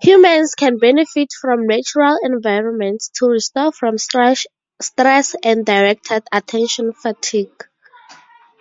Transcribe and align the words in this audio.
Humans 0.00 0.54
can 0.54 0.78
benefit 0.78 1.28
from 1.38 1.66
natural 1.66 2.16
environments 2.22 3.10
to 3.16 3.26
restore 3.26 3.70
from 3.70 3.98
stress 3.98 4.46
and 5.44 5.66
directed 5.66 6.22
attention 6.32 6.94
fatigue. 6.94 7.68